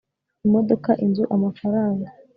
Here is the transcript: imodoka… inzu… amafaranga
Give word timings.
imodoka… 0.47 0.91
inzu… 1.05 1.23
amafaranga 1.35 2.07